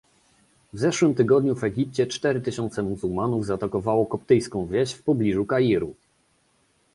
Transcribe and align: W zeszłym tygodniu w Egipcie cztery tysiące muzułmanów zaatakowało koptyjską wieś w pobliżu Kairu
W 0.73 0.79
zeszłym 0.79 1.15
tygodniu 1.15 1.55
w 1.55 1.63
Egipcie 1.63 2.07
cztery 2.07 2.41
tysiące 2.41 2.83
muzułmanów 2.83 3.45
zaatakowało 3.45 4.05
koptyjską 4.05 4.65
wieś 4.65 4.93
w 4.93 5.03
pobliżu 5.03 5.45
Kairu 5.45 5.95